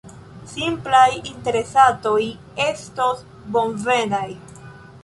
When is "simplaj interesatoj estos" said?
0.53-3.23